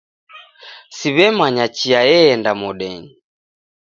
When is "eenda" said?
2.19-2.51